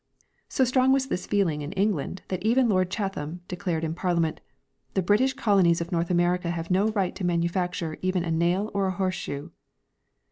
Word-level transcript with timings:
So 0.49 0.63
strong 0.63 0.91
was 0.91 1.09
this 1.09 1.27
feeling 1.27 1.61
in 1.61 1.73
England 1.73 2.23
that 2.29 2.41
even 2.41 2.67
Lord 2.69 2.89
Chatham 2.89 3.41
declared 3.47 3.83
in 3.83 3.93
Parliament," 3.93 4.41
The 4.95 5.03
British 5.03 5.33
colonies 5.33 5.79
of 5.79 5.91
North 5.91 6.09
America 6.09 6.49
have 6.49 6.71
no 6.71 6.87
right 6.89 7.13
to 7.15 7.23
manufacture 7.23 7.99
even 8.01 8.23
a 8.25 8.31
nail 8.31 8.71
or 8.73 8.87
a 8.87 8.91
horseshoe." 8.93 9.51